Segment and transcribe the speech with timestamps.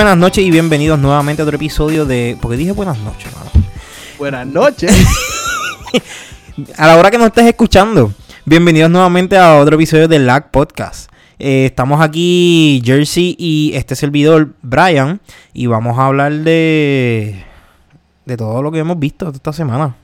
[0.00, 2.38] Buenas noches y bienvenidos nuevamente a otro episodio de.
[2.40, 3.50] Porque dije buenas noches, mano.
[4.16, 4.90] Buenas noches.
[6.78, 8.10] a la hora que nos estés escuchando,
[8.46, 11.12] bienvenidos nuevamente a otro episodio de Lag Podcast.
[11.38, 15.20] Eh, estamos aquí, Jersey y este servidor, Brian,
[15.52, 17.44] y vamos a hablar de.
[18.24, 19.96] de todo lo que hemos visto esta semana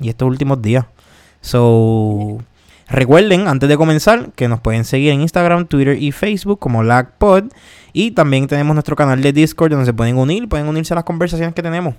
[0.00, 0.86] y estos últimos días.
[1.42, 2.42] So.
[2.92, 7.44] Recuerden, antes de comenzar, que nos pueden seguir en Instagram, Twitter y Facebook como LagPod.
[7.94, 11.04] Y también tenemos nuestro canal de Discord donde se pueden unir, pueden unirse a las
[11.04, 11.94] conversaciones que tenemos.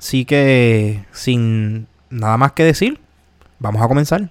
[0.00, 2.98] Así que, sin nada más que decir,
[3.60, 4.28] vamos a comenzar.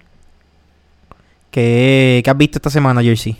[1.50, 3.38] ¿Qué, has visto esta semana, Jersey?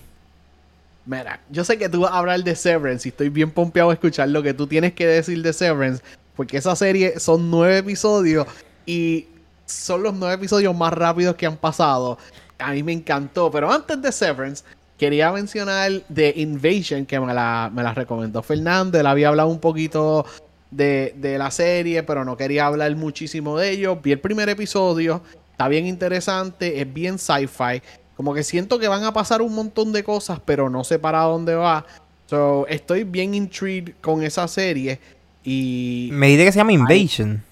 [1.04, 3.92] Mira, yo sé que tú vas a hablar de Severance y estoy bien pompeado a
[3.92, 6.02] escuchar lo que tú tienes que decir de Severance,
[6.34, 8.46] porque esa serie son nueve episodios
[8.86, 9.26] y
[9.66, 12.16] son los nueve episodios más rápidos que han pasado
[12.62, 13.50] a mí me encantó.
[13.50, 14.64] Pero antes de Severance,
[14.98, 18.98] quería mencionar The Invasion, que me la, me la recomendó Fernando.
[18.98, 20.24] Él había hablado un poquito
[20.70, 23.96] de, de, la serie, pero no quería hablar muchísimo de ello.
[23.96, 27.82] Vi el primer episodio, está bien interesante, es bien sci-fi.
[28.16, 31.22] Como que siento que van a pasar un montón de cosas, pero no sé para
[31.22, 31.84] dónde va.
[32.26, 35.00] So, estoy bien intrigued con esa serie.
[35.44, 36.10] Y.
[36.12, 37.42] Me dice que se llama Invasion.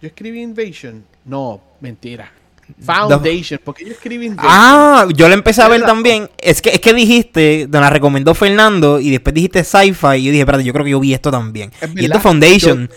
[0.00, 1.04] Yo escribí Invasion.
[1.24, 2.32] No, mentira.
[2.80, 6.28] Foundation, porque yo escribí Ah, yo la empecé a ver también.
[6.38, 10.30] Es que, es que dijiste, te la recomendó Fernando y después dijiste sci-fi y yo
[10.32, 11.72] dije, espérate, yo creo que yo vi esto también.
[11.96, 12.90] y esto es Foundation.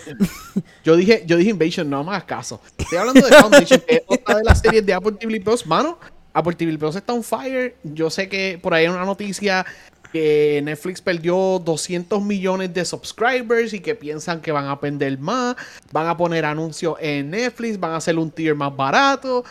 [0.83, 2.59] Yo, dije, yo dije Invasion, no más caso.
[2.77, 5.66] Estoy hablando de Foundation, que es otra de las series de Apple TV Plus.
[5.66, 5.97] Mano,
[6.33, 7.75] Apple TV Plus está on fire.
[7.83, 9.66] Yo sé que por ahí hay una noticia
[10.11, 15.55] que Netflix perdió 200 millones de subscribers y que piensan que van a perder más,
[15.92, 19.43] van a poner anuncios en Netflix, van a hacer un tier más barato.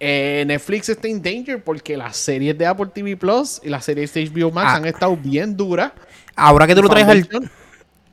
[0.00, 4.14] Eh, Netflix está en danger porque las series de Apple TV Plus y las series
[4.14, 4.76] de HBO Max ah.
[4.76, 5.92] han estado bien duras.
[6.36, 7.50] Ahora que tú lo traes al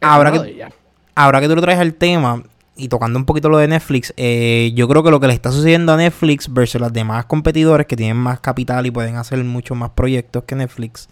[0.01, 0.67] ahora que,
[1.13, 2.43] ahora que tú lo traes al tema
[2.75, 5.51] y tocando un poquito lo de Netflix, eh, yo creo que lo que le está
[5.51, 9.77] sucediendo a Netflix versus las demás competidores que tienen más capital y pueden hacer muchos
[9.77, 11.07] más proyectos que Netflix,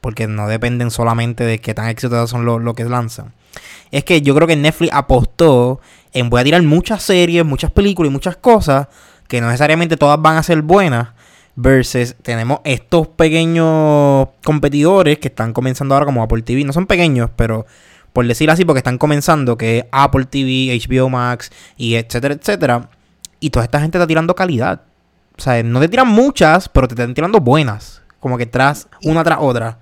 [0.00, 3.32] porque no dependen solamente de qué tan exitosos son los lo que lanzan.
[3.92, 5.80] Es que yo creo que Netflix apostó
[6.12, 8.88] en voy a tirar muchas series, muchas películas y muchas cosas
[9.28, 11.08] que no necesariamente todas van a ser buenas.
[11.58, 16.64] Versus tenemos estos pequeños competidores que están comenzando ahora como Apple TV.
[16.64, 17.64] No son pequeños, pero
[18.12, 22.90] por decir así, porque están comenzando, que es Apple TV, HBO Max y etcétera, etcétera.
[23.40, 24.82] Y toda esta gente está tirando calidad.
[25.36, 28.02] O sea, no te tiran muchas, pero te están tirando buenas.
[28.20, 29.78] Como que tras una tras otra.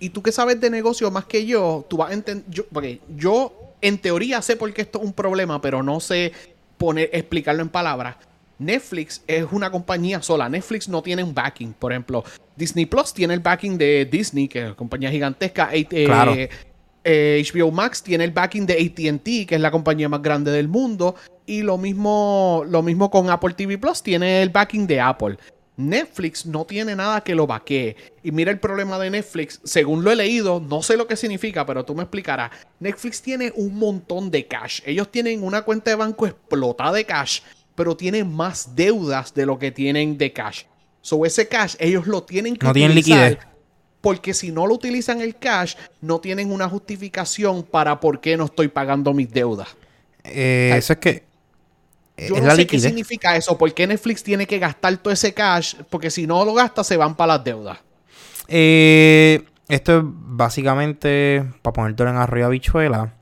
[0.00, 2.44] Y tú que sabes de negocio más que yo, tú vas a entender.
[2.48, 6.32] Yo, porque yo, en teoría, sé por qué esto es un problema, pero no sé
[6.78, 8.16] poner, explicarlo en palabras.
[8.60, 10.48] Netflix es una compañía sola.
[10.48, 11.72] Netflix no tiene un backing.
[11.72, 12.22] Por ejemplo,
[12.54, 15.70] Disney Plus tiene el backing de Disney, que es una compañía gigantesca.
[15.72, 16.32] Eh, claro.
[16.32, 16.48] HBO
[17.02, 21.16] eh, Max tiene el backing de ATT, que es la compañía más grande del mundo.
[21.46, 25.38] Y lo mismo, lo mismo con Apple TV Plus, tiene el backing de Apple.
[25.80, 27.96] Netflix no tiene nada que lo vaquee.
[28.22, 31.64] Y mira el problema de Netflix, según lo he leído, no sé lo que significa,
[31.64, 32.50] pero tú me explicarás.
[32.78, 34.82] Netflix tiene un montón de cash.
[34.84, 37.40] Ellos tienen una cuenta de banco explotada de cash
[37.80, 40.64] pero tienen más deudas de lo que tienen de cash.
[41.00, 43.38] So ese cash ellos lo tienen que no tienen liquidez.
[44.02, 48.44] Porque si no lo utilizan el cash, no tienen una justificación para por qué no
[48.44, 49.68] estoy pagando mis deudas.
[50.24, 51.24] Eh, eso es que.
[52.18, 53.56] Yo no sé qué significa eso.
[53.56, 55.76] ¿Por qué Netflix tiene que gastar todo ese cash?
[55.88, 57.78] Porque si no lo gasta, se van para las deudas.
[58.46, 63.14] Eh, esto es básicamente, para ponerte en arriba bichuela,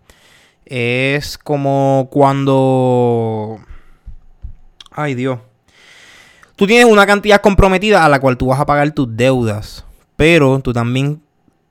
[0.64, 3.60] es como cuando
[5.00, 5.38] Ay, Dios.
[6.56, 9.84] Tú tienes una cantidad comprometida a la cual tú vas a pagar tus deudas.
[10.16, 11.22] Pero tú también,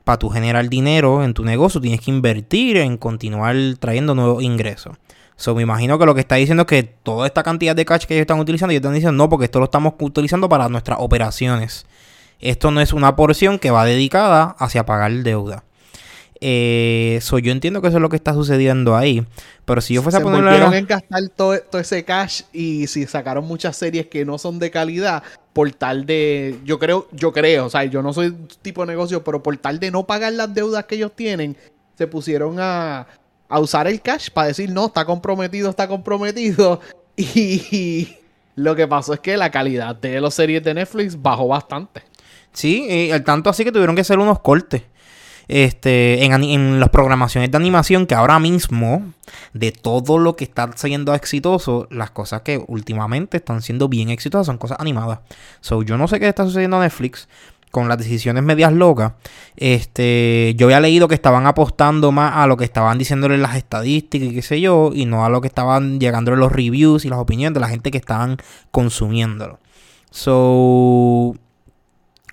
[0.06, 4.96] para tu generar dinero en tu negocio, tienes que invertir en continuar trayendo nuevos ingresos.
[5.36, 8.06] So, me imagino que lo que está diciendo es que toda esta cantidad de cash
[8.06, 11.00] que ellos están utilizando, ellos están diciendo no, porque esto lo estamos utilizando para nuestras
[11.02, 11.86] operaciones.
[12.40, 15.66] Esto no es una porción que va dedicada hacia pagar deuda.
[16.40, 19.26] Eh, yo entiendo que eso es lo que está sucediendo ahí.
[19.66, 20.78] Pero si yo fuese a ponerle.
[20.78, 25.24] en gastar todo, ese cash y si sacaron muchas series que no son de calidad
[25.54, 26.60] por tal de.
[26.64, 29.80] Yo creo, yo creo, o sea, yo no soy tipo de negocio, pero por tal
[29.80, 31.58] de no pagar las deudas que ellos tienen,
[31.98, 33.08] se pusieron a,
[33.50, 36.80] a usar el cash para decir, no, está comprometido, está comprometido.
[37.20, 38.16] Y,
[38.54, 42.04] lo que pasó es que la calidad de las series de Netflix bajó bastante.
[42.54, 44.84] Sí, y el tanto así que tuvieron que hacer unos cortes
[45.48, 49.14] este, en, en, las programaciones de animación que ahora mismo,
[49.54, 54.48] de todo lo que está siendo exitoso, las cosas que últimamente están siendo bien exitosas
[54.48, 55.20] son cosas animadas.
[55.62, 57.28] So, yo no sé qué está sucediendo a Netflix,
[57.72, 59.14] con las decisiones medias locas.
[59.56, 64.30] Este, yo había leído que estaban apostando más a lo que estaban diciéndole las estadísticas
[64.30, 67.20] y qué sé yo, y no a lo que estaban llegándole los reviews y las
[67.20, 68.38] opiniones de la gente que estaban
[68.72, 69.60] consumiéndolo.
[70.10, 71.36] So,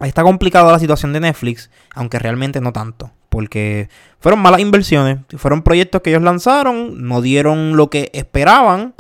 [0.09, 5.63] está complicada la situación de Netflix, aunque realmente no tanto, porque fueron malas inversiones, fueron
[5.63, 8.95] proyectos que ellos lanzaron, no dieron lo que esperaban,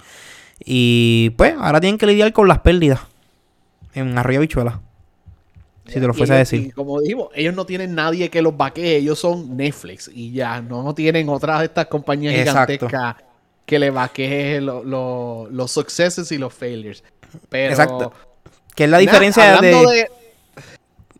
[0.64, 3.00] y pues ahora tienen que lidiar con las pérdidas
[3.94, 4.80] en Arroyo Bichuela.
[5.86, 6.72] Si te lo fuese a decir.
[6.72, 10.82] como digo, ellos no tienen nadie que los vaquee, ellos son Netflix y ya, no,
[10.82, 13.16] no tienen otras de estas compañías gigantescas
[13.66, 17.04] que le vaquee los successes y los failures.
[17.48, 18.12] Pero, Exacto.
[18.74, 20.08] Que es la diferencia de...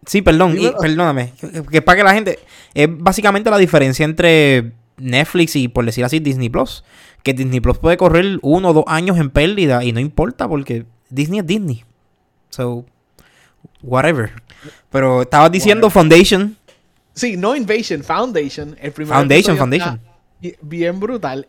[0.07, 1.33] Sí, perdón, perdóname.
[1.71, 2.39] Que, es para que la gente.
[2.75, 6.85] Es básicamente la diferencia entre Netflix y, por decir así, Disney Plus.
[7.23, 10.85] Que Disney Plus puede correr uno o dos años en pérdida y no importa porque
[11.09, 11.85] Disney es Disney.
[12.51, 12.85] So,
[13.83, 14.33] whatever.
[14.91, 16.57] Pero estabas diciendo Foundation.
[17.15, 18.77] Sí, no Invasion, Foundation.
[18.81, 20.01] El primer Foundation, Foundation.
[20.61, 21.47] Bien brutal.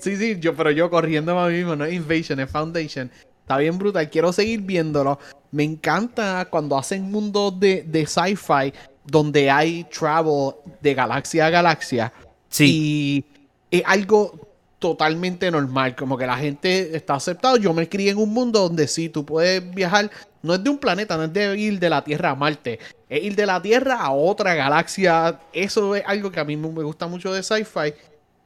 [0.00, 3.10] sí, sí, yo, pero yo corriendo a mí mismo, no es Invasion, es Foundation.
[3.48, 4.10] Está bien brutal.
[4.10, 5.18] Quiero seguir viéndolo.
[5.52, 8.74] Me encanta cuando hacen mundos de, de sci-fi
[9.06, 10.52] donde hay travel
[10.82, 12.12] de galaxia a galaxia.
[12.50, 13.24] Sí.
[13.70, 14.38] Y es algo
[14.78, 17.56] totalmente normal, como que la gente está aceptado.
[17.56, 20.10] Yo me crié en un mundo donde sí, tú puedes viajar,
[20.42, 22.78] no es de un planeta, no es de ir de la Tierra a Marte,
[23.08, 25.40] es ir de la Tierra a otra galaxia.
[25.54, 27.94] Eso es algo que a mí me gusta mucho de sci-fi.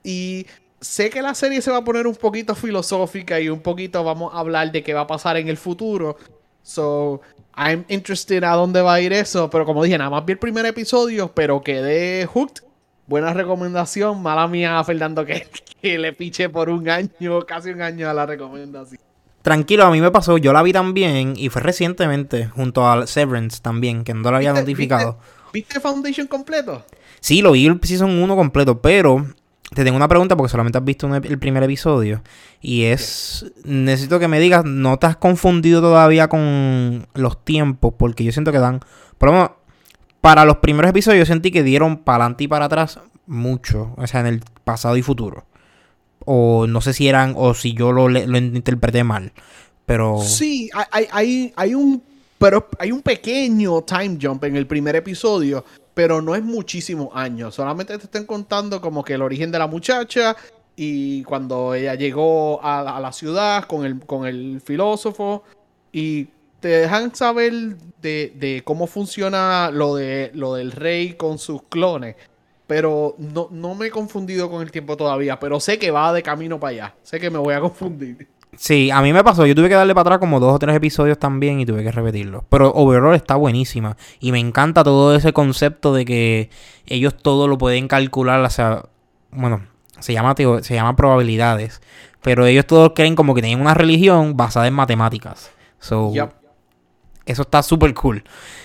[0.04, 0.46] Y
[0.82, 4.34] sé que la serie se va a poner un poquito filosófica y un poquito vamos
[4.34, 6.16] a hablar de qué va a pasar en el futuro.
[6.62, 7.22] So,
[7.56, 10.38] I'm interested a dónde va a ir eso, pero como dije, nada más vi el
[10.38, 12.64] primer episodio, pero quedé hooked
[13.06, 14.22] buena recomendación.
[14.22, 15.46] Mala mía, Fernando, que,
[15.82, 19.00] le piche por un año, casi un año a la recomendación.
[19.42, 23.60] Tranquilo, a mí me pasó, yo la vi también y fue recientemente, junto a Severance
[23.60, 25.18] también, que no lo había notificado.
[25.52, 26.84] ¿viste, Foundation completo?
[27.20, 29.26] Sí, lo vi el Season 1 completo, pero
[29.74, 32.22] te tengo una pregunta porque solamente has visto el primer episodio.
[32.60, 37.94] Y es, necesito que me digas, ¿no te has confundido todavía con los tiempos?
[37.96, 38.80] Porque yo siento que dan,
[39.18, 39.50] por lo menos,
[40.20, 44.06] para los primeros episodios yo sentí que dieron para adelante y para atrás mucho, o
[44.06, 45.44] sea, en el pasado y futuro.
[46.24, 49.32] O no sé si eran, o si yo lo, lo interpreté mal,
[49.86, 50.20] pero...
[50.22, 52.02] Sí, hay, hay, hay, un,
[52.38, 57.54] pero hay un pequeño time jump en el primer episodio, pero no es muchísimos años,
[57.54, 60.36] solamente te están contando como que el origen de la muchacha
[60.74, 65.44] y cuando ella llegó a, la ciudad con el, con el filósofo
[65.92, 66.28] y
[66.60, 67.52] te dejan saber
[68.00, 72.16] de, cómo funciona lo, de, lo del rey con sus clones.
[72.66, 75.38] Pero no, no me he confundido con el tiempo todavía.
[75.40, 76.94] Pero sé que va de camino para allá.
[77.02, 78.28] Sé que me voy a confundir.
[78.56, 79.46] Sí, a mí me pasó.
[79.46, 81.90] Yo tuve que darle para atrás como dos o tres episodios también y tuve que
[81.90, 82.44] repetirlo.
[82.48, 83.96] Pero overall está buenísima.
[84.20, 86.50] Y me encanta todo ese concepto de que
[86.86, 88.40] ellos todo lo pueden calcular.
[88.40, 88.84] O sea,
[89.30, 89.62] bueno,
[90.00, 91.80] se llama, se llama probabilidades.
[92.20, 95.50] Pero ellos todos creen como que tienen una religión basada en matemáticas.
[95.80, 96.12] So,
[97.24, 98.24] eso está súper cool.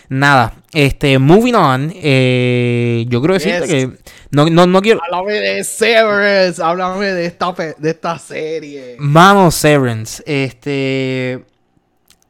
[0.10, 1.92] Nada, este, moving on.
[1.96, 3.98] Eh, yo quiero decirte que.
[4.32, 5.02] No, no, no quiero.
[5.04, 6.62] Háblame de Severance.
[6.62, 8.96] Háblame de esta, de esta serie.
[9.00, 10.24] Mano, Severance.
[10.26, 11.46] Este.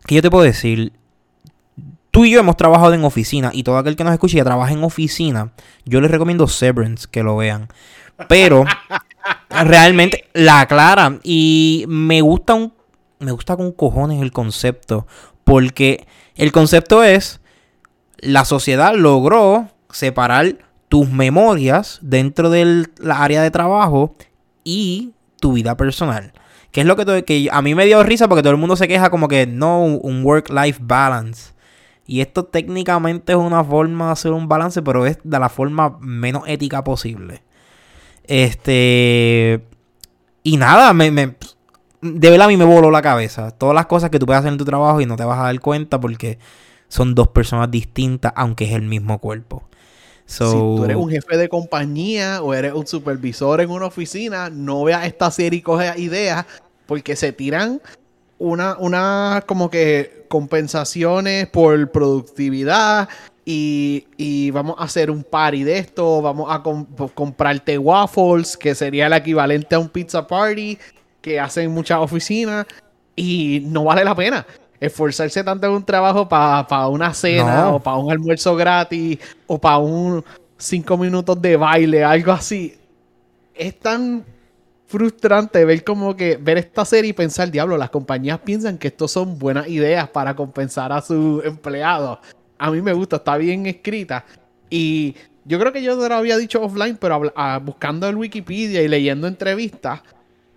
[0.05, 0.91] ¿Qué yo te puedo decir?
[2.11, 3.51] Tú y yo hemos trabajado en oficina.
[3.53, 5.53] Y todo aquel que nos escuche y trabaja en oficina.
[5.85, 7.67] Yo les recomiendo Severance que lo vean.
[8.27, 8.65] Pero.
[9.49, 11.19] realmente la aclara.
[11.23, 12.73] Y me gusta un.
[13.19, 15.07] Me gusta con cojones el concepto.
[15.47, 17.39] Porque el concepto es,
[18.17, 20.57] la sociedad logró separar
[20.89, 24.13] tus memorias dentro del área de trabajo
[24.65, 26.33] y tu vida personal.
[26.71, 28.89] Que es lo que, que a mí me dio risa porque todo el mundo se
[28.89, 31.53] queja como que no, un work-life balance.
[32.05, 35.97] Y esto técnicamente es una forma de hacer un balance, pero es de la forma
[36.01, 37.41] menos ética posible.
[38.25, 39.65] Este.
[40.43, 41.37] Y nada, me,
[42.15, 43.51] de verdad a mí me voló la cabeza.
[43.51, 45.43] Todas las cosas que tú puedes hacer en tu trabajo y no te vas a
[45.43, 46.39] dar cuenta porque
[46.87, 49.63] son dos personas distintas, aunque es el mismo cuerpo.
[50.25, 54.83] si tú eres un jefe de compañía o eres un supervisor en una oficina, no
[54.83, 56.45] veas esta serie y coge ideas
[56.85, 57.81] porque se tiran
[58.39, 63.09] una, una como que compensaciones por productividad
[63.49, 69.13] y, vamos a hacer un party de esto, vamos a comprarte waffles, que sería el
[69.13, 70.77] equivalente a un pizza party,
[71.27, 72.65] que hacen muchas oficinas
[73.15, 74.45] y no vale la pena
[74.79, 79.77] esforzarse tanto en un trabajo para una cena o para un almuerzo gratis o para
[79.77, 80.23] un
[80.57, 82.75] cinco minutos de baile, algo así.
[83.53, 84.23] Es tan
[84.87, 89.11] frustrante ver como que ver esta serie y pensar, diablo, las compañías piensan que estos
[89.11, 92.19] son buenas ideas para compensar a sus empleados.
[92.57, 94.25] A mí me gusta, está bien escrita.
[94.69, 95.15] Y
[95.45, 98.87] yo creo que yo te lo había dicho offline, pero ah, buscando en Wikipedia y
[98.87, 100.01] leyendo entrevistas,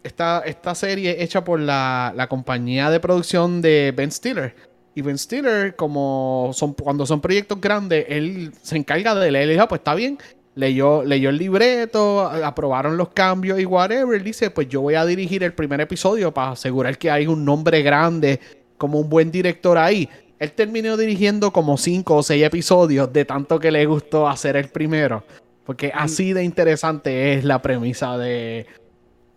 [0.02, 4.54] esta, esta serie hecha por la, la, compañía de producción de Ben Stiller.
[4.94, 9.48] Y Ben Stiller, como son, cuando son proyectos grandes, él se encarga de leer.
[9.48, 10.18] Y dijo, ah, pues está bien.
[10.56, 14.16] Leyó, leyó el libreto, aprobaron los cambios y whatever.
[14.16, 17.44] Él dice, pues yo voy a dirigir el primer episodio para asegurar que hay un
[17.44, 18.40] nombre grande
[18.76, 20.08] como un buen director ahí.
[20.38, 24.68] Él terminó dirigiendo como cinco o seis episodios de tanto que le gustó hacer el
[24.68, 25.22] primero.
[25.64, 28.66] Porque así de interesante es la premisa de,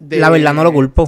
[0.09, 1.07] la verdad no lo culpo.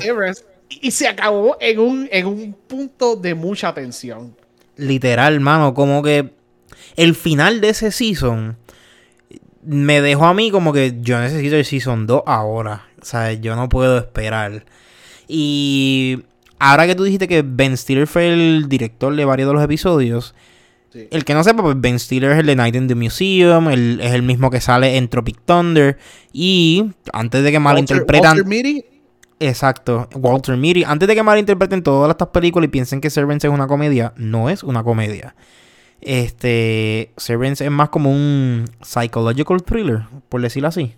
[0.70, 4.36] y se acabó en un, en un punto de mucha tensión.
[4.78, 6.34] Literal, mano, como que
[6.96, 8.58] el final de ese season
[9.64, 12.88] me dejó a mí como que yo necesito el season 2 ahora.
[13.02, 14.66] O sea, yo no puedo esperar.
[15.28, 16.24] Y
[16.60, 20.36] ahora que tú dijiste que Ben Stiller fue el director de varios de los episodios,
[21.12, 24.14] el que no sepa, pues Ben Stiller es el de Night in the Museum, es
[24.14, 25.98] el mismo que sale en Tropic Thunder.
[26.32, 28.38] Y antes de que malinterpretan.
[28.38, 28.86] Walter
[29.40, 30.84] Exacto, Walter Mitty.
[30.84, 34.50] Antes de que malinterpreten todas estas películas y piensen que Servants es una comedia, no
[34.50, 35.36] es una comedia.
[36.02, 37.12] Este.
[37.18, 40.96] Servants es más como un psychological thriller, por decirlo así.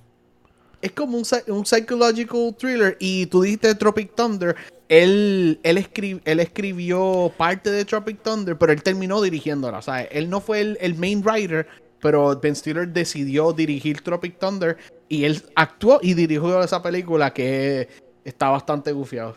[0.81, 2.97] Es como un, un psychological thriller.
[2.99, 4.55] Y tú dijiste Tropic Thunder
[4.89, 9.81] él, él, él escribió parte de Tropic Thunder, pero él terminó dirigiéndola.
[9.81, 11.67] Sea, él no fue el, main writer,
[12.01, 14.77] pero Ben Stiller decidió dirigir Tropic Thunder
[15.09, 17.89] y él actuó y dirigió esa película que
[18.23, 19.35] está bastante gufiado.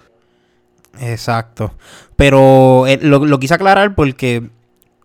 [1.01, 1.75] Exacto.
[2.17, 4.51] Pero eh, lo, quise aclarar porque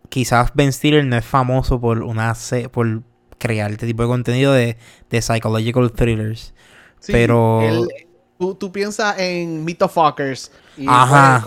[0.10, 2.36] quizás Ben Stiller no es famoso por una
[2.72, 3.02] por
[3.38, 4.78] crear este tipo de contenido de,
[5.10, 6.54] de psychological thrillers.
[7.08, 7.62] pero
[8.38, 11.44] Tú, piensas en Meet Fuckers y Ajá.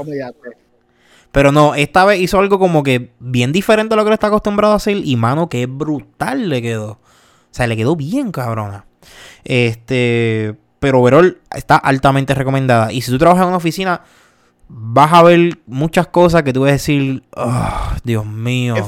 [1.30, 4.28] Pero no, esta vez hizo algo como que bien diferente a lo que le está
[4.28, 4.96] acostumbrado a hacer.
[4.96, 6.92] Y mano, que brutal le quedó.
[6.92, 6.98] O
[7.50, 8.86] sea, le quedó bien cabrona.
[9.44, 10.56] Este.
[10.80, 12.92] Pero Verol está altamente recomendada.
[12.92, 14.02] Y si tú trabajas en una oficina,
[14.68, 17.22] vas a ver muchas cosas que tú vas a decir.
[17.36, 18.76] Oh, Dios mío.
[18.76, 18.84] Es,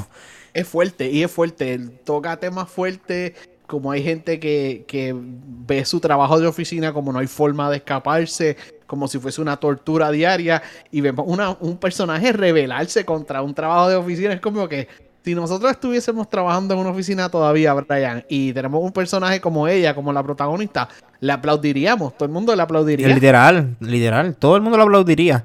[0.55, 1.79] es fuerte, y es fuerte.
[2.05, 3.33] Toca temas fuertes
[3.71, 8.57] como hay gente que, ve su trabajo de oficina como no hay forma de escaparse,
[8.89, 11.25] como si fuese una tortura diaria, y vemos
[11.61, 14.89] un personaje rebelarse contra un trabajo de oficina, es como que
[15.25, 19.95] si nosotros estuviésemos trabajando en una oficina todavía, Brian, y tenemos un personaje como ella,
[19.95, 20.89] como la protagonista,
[21.21, 23.07] le aplaudiríamos, todo el mundo le aplaudiría.
[23.07, 25.45] Literal, literal, todo el mundo le aplaudiría.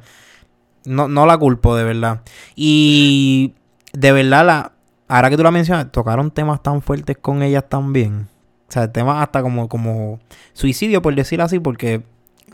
[0.85, 2.21] No, no la culpo, de verdad.
[2.55, 3.53] Y
[3.93, 4.71] de verdad la,
[5.07, 8.27] ahora que tú la mencionas, tocaron temas tan fuertes con ellas también.
[8.67, 10.19] O sea, temas hasta como, como
[10.53, 12.03] suicidio, por decir así, porque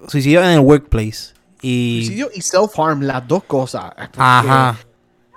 [0.07, 1.33] suicidio en el workplace.
[1.61, 2.03] Y...
[2.05, 3.91] Suicidio y self-harm, las dos cosas.
[4.17, 4.77] Ajá.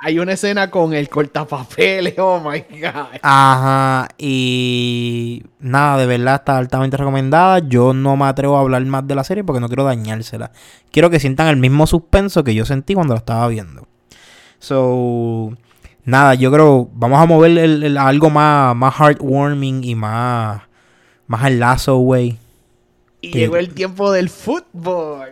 [0.01, 3.21] Hay una escena con el cortapapeles, oh my god.
[3.23, 7.61] Ajá, y nada, de verdad está altamente recomendada.
[7.61, 10.53] Yo no me atrevo a hablar más de la serie porque no quiero dañársela.
[10.91, 13.89] Quiero que sientan el mismo suspenso que yo sentí cuando la estaba viendo.
[14.59, 15.57] So,
[16.05, 20.63] nada, yo creo, vamos a mover el, algo más, más heartwarming y más,
[21.27, 22.39] más al lazo, güey.
[23.21, 25.31] Y llegó el tiempo del fútbol.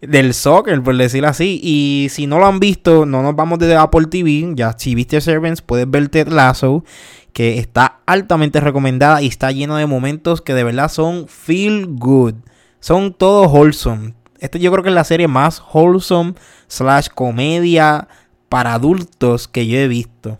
[0.00, 1.58] Del soccer, por decirlo así.
[1.62, 4.52] Y si no lo han visto, no nos vamos desde Apple TV.
[4.54, 6.84] Ya, si viste Servants, puedes ver Ted Lasso.
[7.32, 12.34] Que está altamente recomendada y está lleno de momentos que de verdad son feel good.
[12.80, 14.14] Son todos wholesome.
[14.38, 16.34] Este yo creo que es la serie más wholesome
[16.68, 18.08] slash comedia
[18.48, 20.38] para adultos que yo he visto.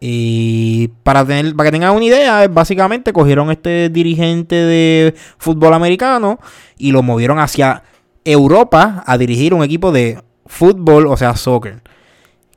[0.00, 6.40] Y para, tener, para que tengan una idea, básicamente cogieron este dirigente de fútbol americano
[6.76, 7.84] y lo movieron hacia
[8.24, 11.82] Europa a dirigir un equipo de fútbol, o sea, soccer.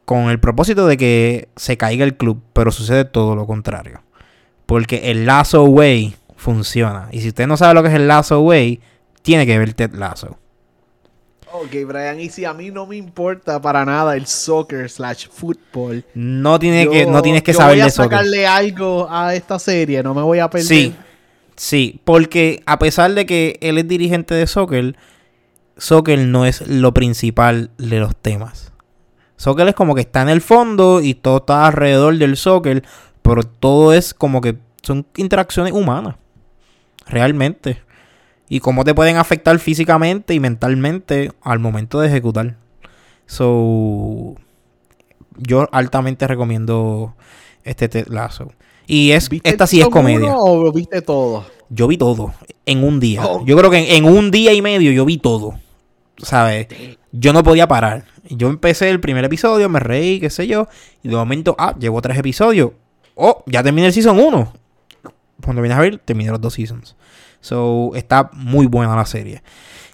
[0.06, 4.02] Con el propósito de que se caiga el club, pero sucede todo lo contrario.
[4.66, 7.10] Porque el Lazo Way funciona.
[7.12, 8.82] Y si usted no sabe lo que es el Lazo Way,
[9.22, 10.38] tiene que ver Ted Lazo.
[11.62, 16.04] Ok, Brian, y si a mí no me importa para nada el soccer slash fútbol.
[16.14, 18.10] No, tiene que, no tienes que saber de soccer.
[18.10, 20.68] Voy a sacarle algo a esta serie, no me voy a perder.
[20.68, 20.96] Sí,
[21.56, 24.98] sí, porque a pesar de que él es dirigente de soccer,
[25.78, 28.74] soccer no es lo principal de los temas.
[29.38, 32.84] Soccer es como que está en el fondo y todo está alrededor del soccer,
[33.22, 36.16] pero todo es como que son interacciones humanas.
[37.08, 37.86] Realmente
[38.50, 42.58] y cómo te pueden afectar físicamente y mentalmente al momento de ejecutar.
[43.26, 44.36] So,
[45.38, 47.16] yo altamente recomiendo
[47.64, 48.52] este Ted Lasso.
[48.88, 50.36] Y es, esta sí es comedia.
[50.38, 51.46] ¿O viste todo?
[51.70, 52.34] Yo vi todo
[52.66, 53.24] en un día.
[53.46, 55.56] Yo creo que en, un día y medio yo vi todo.
[56.18, 56.68] ¿sabes?
[57.12, 58.06] Yo no podía parar.
[58.30, 60.68] Yo empecé el primer episodio, me reí, qué sé yo,
[61.04, 62.72] y de momento, ah, llevo tres episodios.
[63.16, 64.54] Oh, ya terminé el season 1.
[65.44, 66.96] Cuando vienes a ver, terminé los dos seasons.
[67.46, 69.44] So, está muy buena la serie.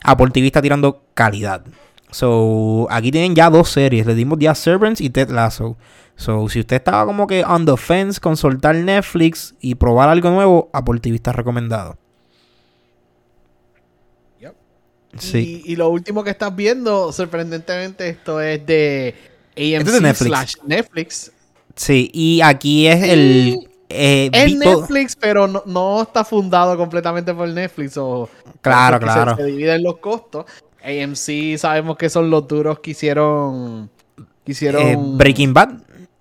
[0.06, 1.66] Apple TV está tirando calidad.
[2.10, 4.06] So, aquí tienen ya dos series.
[4.06, 5.76] Le dimos The Servants y Ted Lasso.
[6.16, 10.30] So, si usted estaba como que on the fence con soltar Netflix y probar algo
[10.30, 11.98] nuevo, Apple TV está recomendado.
[15.18, 15.62] Sí.
[15.66, 19.14] Y, lo último que estás viendo, sorprendentemente, esto es de
[19.58, 20.58] AMC Netflix.
[20.66, 21.32] Netflix.
[21.76, 23.71] Sí, y aquí es el...
[23.94, 27.98] Eh, es Netflix, pero no, está fundado completamente por Netflix.
[27.98, 28.30] O,
[28.62, 29.36] claro, claro.
[29.36, 30.46] Se, dividen los costos.
[30.84, 33.90] AMC sabemos que son los duros que hicieron...
[34.46, 35.74] hicieron eh, Breaking Bad.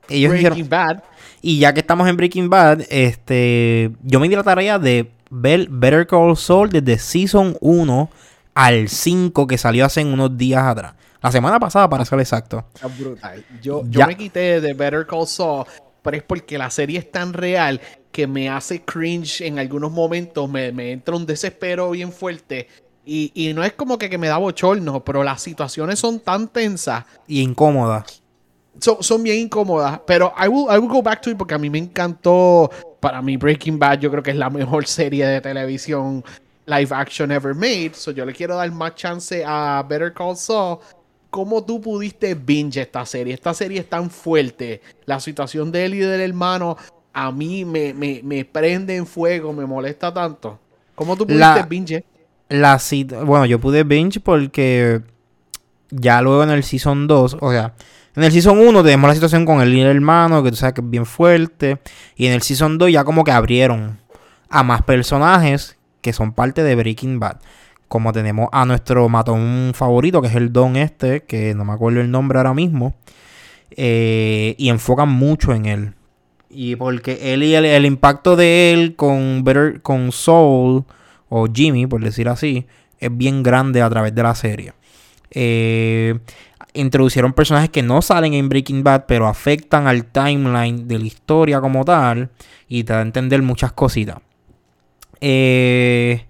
[0.08, 1.02] Breaking Bad.
[1.42, 5.68] Y ya que estamos en Breaking Bad, este, yo me di la tarea de ver
[5.70, 8.10] Better Call Saul desde Season 1
[8.54, 10.94] al 5 que salió hace unos días atrás.
[11.22, 12.64] La semana pasada, para ser exacto.
[12.82, 13.44] Es brutal.
[13.62, 15.66] Yo, yo me quité de Better Call Saul,
[16.02, 17.80] pero es porque la serie es tan real
[18.12, 20.48] que me hace cringe en algunos momentos.
[20.48, 22.68] Me, me entra un desespero bien fuerte.
[23.04, 26.48] Y, y no es como que, que, me da bochorno, pero las situaciones son tan
[26.48, 27.04] tensas.
[27.26, 28.22] Y incómodas.
[28.78, 30.00] Son, son bien incómodas.
[30.06, 32.70] Pero I will, I will go back to it porque a mí me encantó.
[33.00, 36.22] Para mí, Breaking Bad, yo creo que es la mejor serie de televisión
[36.66, 37.92] live action ever made.
[37.94, 40.78] So yo le quiero dar más chance a Better Call Saul.
[41.30, 43.34] ¿Cómo tú pudiste binge esta serie?
[43.34, 44.82] Esta serie es tan fuerte.
[45.06, 46.76] La situación de él y del hermano
[47.12, 50.58] a mí me, me, prende en fuego, me molesta tanto.
[50.94, 52.04] ¿Cómo tú pudiste binge?
[52.48, 52.80] La
[53.24, 55.02] bueno, yo pude binge porque
[55.90, 57.74] ya luego en el Season 2, o sea,
[58.16, 60.90] en el Season 1 tenemos la situación con el hermano, que tú sabes que es
[60.90, 61.80] bien fuerte.
[62.16, 63.98] Y en el Season 2 ya como que abrieron
[64.48, 67.36] a más personajes que son parte de Breaking Bad.
[67.90, 72.00] Como tenemos a nuestro matón favorito, que es el Don este, que no me acuerdo
[72.00, 72.94] el nombre ahora mismo.
[73.72, 75.94] Eh, y enfocan mucho en él.
[76.48, 79.44] Y porque él y el, impacto de él con
[79.82, 80.84] con Soul,
[81.28, 82.68] o Jimmy, por decir así,
[83.00, 84.72] es bien grande a través de la serie.
[85.32, 86.16] Eh,
[86.74, 91.60] introducieron personajes que no salen en Breaking Bad, pero afectan al timeline de la historia
[91.60, 92.30] como tal.
[92.68, 94.18] Y te da a entender muchas cositas.
[95.20, 96.24] Eh,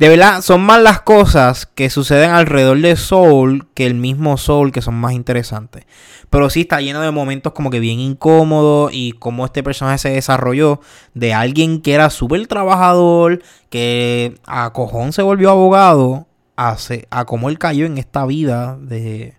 [0.00, 4.72] de verdad, son más las cosas que suceden alrededor de Soul que el mismo Soul
[4.72, 5.84] que son más interesantes.
[6.30, 10.08] Pero sí está lleno de momentos como que bien incómodos y cómo este personaje se
[10.08, 10.80] desarrolló
[11.12, 16.78] de alguien que era súper trabajador, que a cojón se volvió abogado, a,
[17.10, 19.34] a cómo él cayó en esta vida de,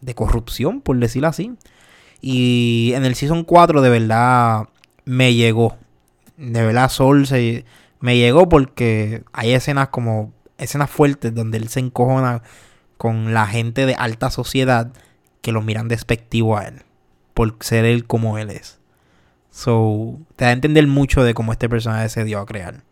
[0.00, 1.52] de corrupción, por decirlo así.
[2.22, 4.62] Y en el Season 4 de verdad
[5.04, 5.76] me llegó.
[6.38, 7.66] De verdad Soul se
[8.00, 12.42] me llegó porque hay escenas como escenas fuertes donde él se encojona
[12.96, 14.92] con la gente de alta sociedad
[15.42, 16.82] que lo miran despectivo a él
[17.34, 18.78] por ser él como él es.
[19.50, 22.82] So, te da a entender mucho de cómo este personaje se dio a crear.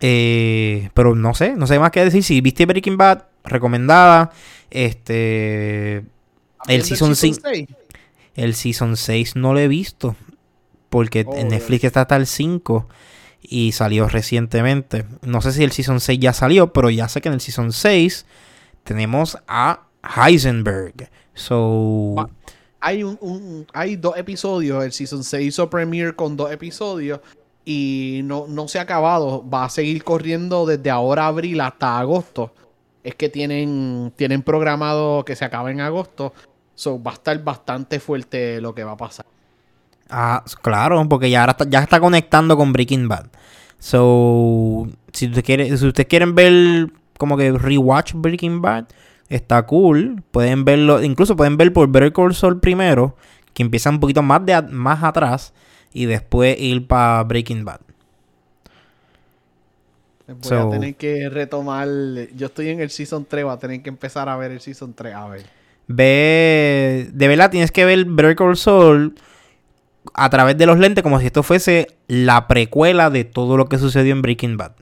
[0.00, 2.22] Eh, pero no sé, no sé más que decir.
[2.22, 4.30] Si viste Breaking Bad, recomendada.
[4.70, 6.04] Este.
[6.66, 7.40] El season 6.
[8.34, 10.16] El season 6 no lo he visto.
[10.90, 12.88] Porque en Netflix está hasta el 5
[13.42, 15.04] y salió recientemente.
[15.22, 17.72] No sé si el Season 6 ya salió, pero ya sé que en el Season
[17.72, 18.26] 6
[18.84, 21.10] tenemos a Heisenberg.
[21.34, 22.28] So...
[22.80, 27.20] Hay, un, hay dos episodios, el Season 6 hizo premiere con dos episodios
[27.64, 29.44] y no, no se ha acabado.
[29.48, 32.54] Va a seguir corriendo desde ahora abril hasta agosto.
[33.02, 36.32] Es que tienen, tienen programado que se acabe en agosto.
[36.74, 39.26] So, va a estar bastante fuerte lo que va a pasar.
[40.10, 43.26] Ah, claro, porque ya, está, ya está conectando con Breaking Bad.
[43.78, 48.86] So, si ustedes quieren, si ustedes quieren ver como que rewatch Breaking Bad,
[49.28, 50.22] está cool.
[50.30, 53.16] Pueden verlo, incluso pueden ver por Better Call Saul primero,
[53.52, 55.52] que empieza un poquito más, de, más atrás,
[55.92, 57.80] y después ir para Breaking Bad.
[60.26, 61.88] Voy a tener que retomar.
[62.34, 64.92] Yo estoy en el Season 3, voy a tener que empezar a ver el Season
[64.92, 65.14] 3.
[65.14, 65.46] A ver.
[65.86, 67.08] Ve.
[67.14, 69.14] De verdad, tienes que ver Better Call Saul
[70.18, 73.78] a través de los lentes como si esto fuese la precuela de todo lo que
[73.78, 74.72] sucedió en Breaking Bad.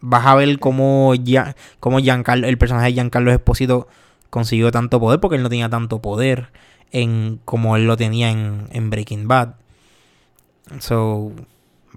[0.00, 3.88] Vas a ver cómo, ya, cómo Giancarlo, el personaje de Giancarlo Esposito
[4.30, 6.50] consiguió tanto poder porque él no tenía tanto poder
[6.90, 9.54] en como él lo tenía en, en Breaking Bad.
[10.78, 11.32] So,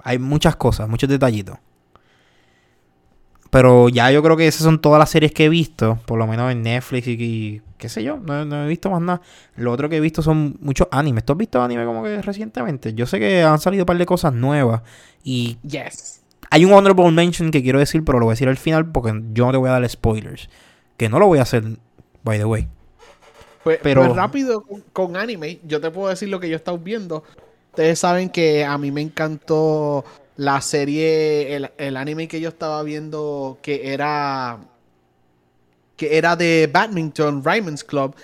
[0.04, 1.58] hay muchas cosas, muchos detallitos.
[3.52, 6.26] Pero ya yo creo que esas son todas las series que he visto, por lo
[6.26, 9.22] menos en Netflix y, qué sé yo, no, he visto más nada.
[9.58, 11.26] Lo otro que he visto son muchos animes.
[11.26, 12.94] ¿Tú has visto anime como que recientemente?
[12.94, 14.82] Yo sé que han salido un par de cosas nuevas
[15.22, 15.58] y...
[15.64, 16.22] Yes.
[16.50, 19.22] Hay un honorable mention que quiero decir, pero lo voy a decir al final porque
[19.34, 20.50] yo no te voy a dar spoilers.
[20.96, 21.64] Que no lo voy a hacer,
[22.24, 22.70] by the way.
[23.66, 26.78] Pues, pero pues rápido con, anime, yo te puedo decir lo que yo he estado
[26.78, 27.24] viendo.
[27.72, 30.04] Ustedes saben que a mí me encantó
[30.41, 34.58] la serie, el, el anime que yo estaba viendo que era
[35.95, 38.15] que era de Badminton Raymond's Club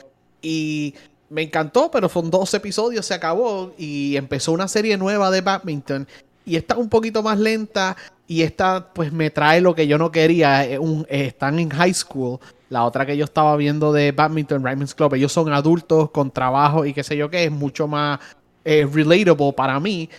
[0.42, 0.96] y
[1.30, 6.08] me encantó, pero son dos episodios, se acabó y empezó una serie nueva de badminton
[6.44, 10.12] y está un poquito más lenta y esta pues me trae lo que yo no
[10.12, 12.40] quería, eh, están en high school.
[12.70, 16.84] La otra que yo estaba viendo de Badminton Raymond's Club, ellos son adultos con trabajo
[16.84, 18.20] y qué sé yo qué, es mucho más
[18.66, 20.10] eh, relatable para mí.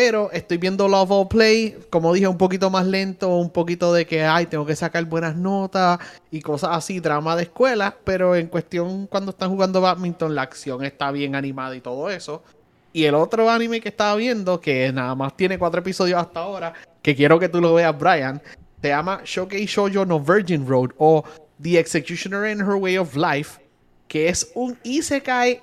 [0.00, 4.06] Pero estoy viendo Love All Play, como dije, un poquito más lento, un poquito de
[4.06, 5.98] que, ay, tengo que sacar buenas notas
[6.30, 7.96] y cosas así, drama de escuela.
[8.04, 12.44] Pero en cuestión, cuando están jugando badminton, la acción está bien animada y todo eso.
[12.92, 16.74] Y el otro anime que estaba viendo, que nada más tiene cuatro episodios hasta ahora,
[17.02, 18.40] que quiero que tú lo veas, Brian,
[18.80, 21.24] se llama Shokei Shoujo no Virgin Road o
[21.60, 23.60] The Executioner in Her Way of Life,
[24.06, 25.60] que es un isekai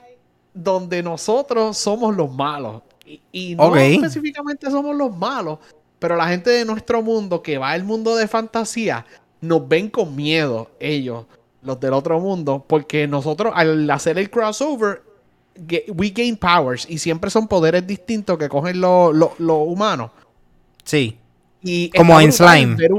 [0.53, 2.81] donde nosotros somos los malos.
[3.31, 5.59] Y, no específicamente somos los malos,
[5.99, 9.05] pero la gente de nuestro mundo que va al mundo de fantasía,
[9.41, 11.25] nos ven con miedo ellos,
[11.61, 15.03] los del otro mundo, porque nosotros al hacer el crossover,
[15.93, 20.11] we gain powers y siempre son poderes distintos que cogen los humanos.
[20.83, 21.17] Sí.
[21.61, 22.91] Y Como en Slime ver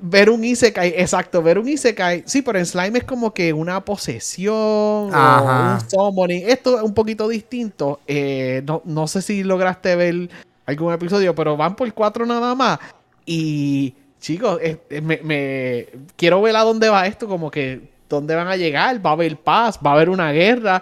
[0.00, 2.22] un Isekai, exacto, ver un Isekai.
[2.26, 6.48] Sí, pero en Slime es como que una posesión o un summoning.
[6.48, 8.00] Esto es un poquito distinto.
[8.06, 10.30] Eh, no, sé si lograste ver
[10.66, 12.78] algún episodio, pero van por cuatro nada más.
[13.26, 14.60] Y chicos,
[15.02, 19.04] me, quiero ver a dónde va esto, como que dónde van a llegar.
[19.04, 20.80] Va a haber paz, va a haber una guerra.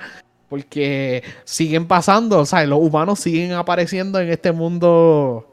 [0.49, 5.53] Porque siguen pasando, o sea, los humanos siguen apareciendo en este mundo.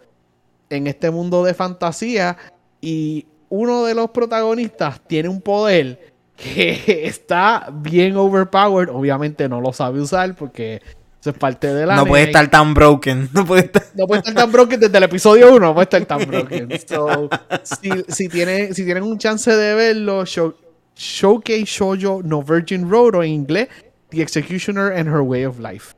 [0.70, 2.38] En este mundo de fantasía.
[2.80, 8.90] Y uno de los protagonistas tiene un poder que está bien overpowered.
[8.90, 10.82] Obviamente no lo sabe usar porque
[11.22, 11.96] eso es parte de la.
[11.96, 13.30] No puede estar tan broken.
[13.34, 15.60] No puede estar, no puede estar tan broken desde el episodio 1.
[15.60, 16.68] No puede estar tan broken.
[17.64, 23.24] si, si, tiene, si tienen un chance de verlo, Showcase Shoujo No Virgin Road o
[23.24, 23.68] en inglés,
[24.10, 25.94] The Executioner and Her Way of Life.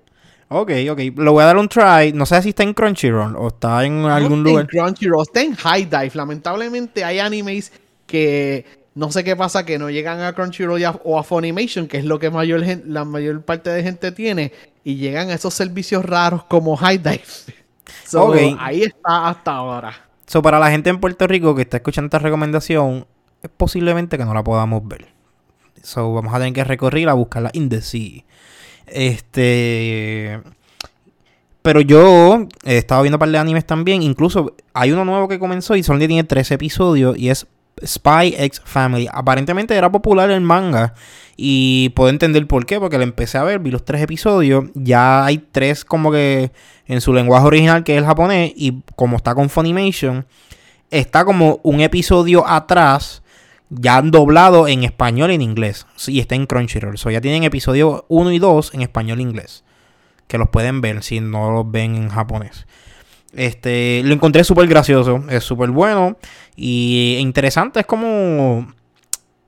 [0.49, 0.99] Ok, ok.
[1.15, 2.13] Lo voy a dar un try.
[2.13, 4.61] No sé si está en Crunchyroll o está en algún lugar.
[4.61, 6.11] En Crunchyroll, está en High Dive.
[6.13, 7.71] Lamentablemente hay animes
[8.05, 12.05] que no sé qué pasa, que no llegan a Crunchyroll o a Funimation, que es
[12.05, 14.53] lo que mayor, la mayor parte de gente tiene,
[14.83, 17.23] y llegan a esos servicios raros como High Dive.
[18.03, 19.93] So, Ahí está hasta ahora.
[20.25, 23.05] So, para la gente en Puerto Rico que está escuchando esta recomendación,
[23.41, 25.07] es posiblemente que no la podamos ver.
[25.83, 28.23] So, vamos a tener que recorrer a buscarla in the sea.
[28.87, 30.41] Este.
[31.61, 34.03] Pero yo he estado viendo un par de animes también.
[34.03, 37.17] Incluso hay uno nuevo que comenzó y solamente tiene tres episodios.
[37.17, 37.47] Y es
[37.83, 39.07] Spy X Family.
[39.11, 40.93] Aparentemente era popular el manga.
[41.37, 42.79] Y puedo entender por qué.
[42.79, 44.65] Porque lo empecé a ver, vi los tres episodios.
[44.75, 46.51] Ya hay tres como que
[46.85, 48.53] en su lenguaje original, que es el japonés.
[48.55, 50.25] Y como está con Funimation,
[50.91, 53.23] está como un episodio atrás
[53.79, 55.85] ya han doblado en español y en inglés.
[56.07, 56.97] Y está en Crunchyroll.
[56.97, 59.63] So ya tienen episodios 1 y 2 en español e inglés.
[60.27, 62.65] Que los pueden ver si no los ven en japonés.
[63.33, 65.23] Este, lo encontré súper gracioso.
[65.29, 66.17] Es súper bueno.
[66.55, 67.81] Y interesante.
[67.81, 68.67] Es como.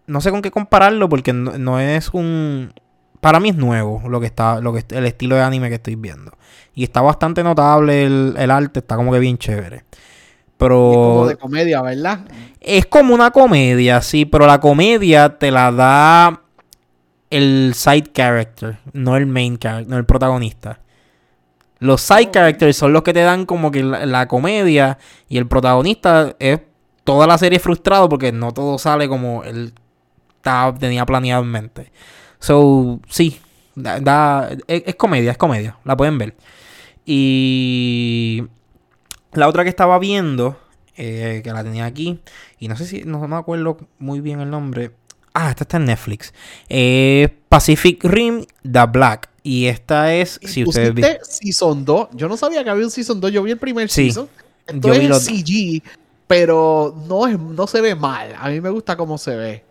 [0.06, 1.10] No sé con qué compararlo.
[1.10, 2.74] Porque no, es un.
[3.20, 4.62] Para mí es nuevo lo que está.
[4.62, 6.32] Lo que, el estilo de anime que estoy viendo.
[6.76, 8.80] Y está bastante notable el, el arte.
[8.80, 9.86] Está como que bien chévere.
[10.58, 10.91] Pero.
[10.91, 12.20] Es como de comedia, ¿verdad?
[12.62, 16.41] Es como una comedia, sí, pero la comedia te la da
[17.30, 20.80] el side character, no el main character, no el protagonista.
[21.80, 24.98] Los side characters son los que te dan como que la, comedia
[25.30, 26.60] y el protagonista es
[27.04, 29.74] toda la serie frustrado porque no todo sale como él
[30.80, 31.91] tenía planeado en mente.
[32.39, 33.39] So, sí,
[33.76, 36.36] da, es comedia, es comedia, la pueden ver.
[37.06, 38.43] Y
[39.38, 40.58] la otra que estaba viendo,
[40.97, 42.19] eh, que la tenía aquí,
[42.60, 44.91] y no sé si, no me acuerdo muy bien el nombre.
[45.34, 46.34] Ah, esta está en Netflix.
[46.67, 49.30] Eh, Pacific Rim The Black.
[49.43, 52.10] Y esta es, si ustedes viste Season 2.
[52.13, 53.32] Yo no sabía que había un Season 2.
[53.32, 54.28] Yo vi el primer season.
[54.65, 55.84] Esto es CG,
[56.26, 58.36] pero no, es, no se ve mal.
[58.38, 59.63] A mí me gusta cómo se ve.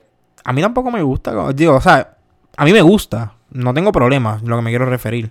[0.44, 1.52] A mí tampoco me gusta.
[1.52, 2.16] Digo, o sea,
[2.56, 3.34] a mí me gusta.
[3.50, 5.30] No tengo problema, lo que me quiero referir.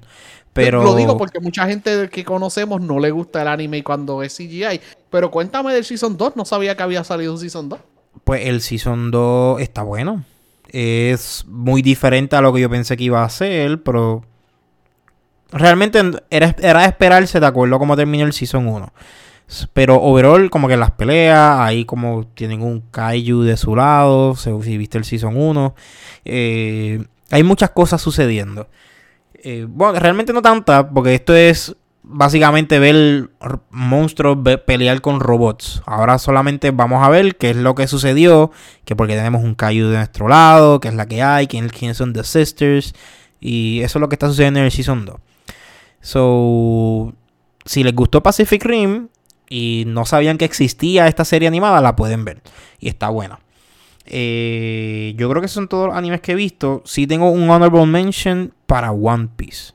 [0.56, 0.82] Pero...
[0.82, 4.80] Lo digo porque mucha gente que conocemos no le gusta el anime cuando es CGI.
[5.10, 6.38] Pero cuéntame del Season 2.
[6.38, 7.78] No sabía que había salido un Season 2.
[8.24, 10.24] Pues el Season 2 está bueno.
[10.70, 14.24] Es muy diferente a lo que yo pensé que iba a ser, pero...
[15.52, 18.94] Realmente era, era esperarse de acuerdo a cómo terminó el Season 1.
[19.74, 24.78] Pero overall, como que las peleas, ahí como tienen un kaiju de su lado, si
[24.78, 25.76] viste el Season 1.
[26.24, 28.70] Eh, hay muchas cosas sucediendo.
[29.48, 33.30] Eh, bueno, realmente no tantas, porque esto es básicamente ver
[33.70, 35.84] monstruos pelear con robots.
[35.86, 38.50] Ahora solamente vamos a ver qué es lo que sucedió,
[38.86, 42.12] que porque tenemos un kaiju de nuestro lado, qué es la que hay, quiénes son
[42.12, 42.96] The Sisters,
[43.40, 45.16] y eso es lo que está sucediendo en el Season 2.
[46.02, 47.14] So,
[47.66, 49.10] si les gustó Pacific Rim
[49.48, 52.42] y no sabían que existía esta serie animada, la pueden ver.
[52.80, 53.45] Y está buena.
[54.06, 56.82] Eh, yo creo que son todos los animes que he visto.
[56.86, 59.74] Sí tengo un honorable mention para One Piece.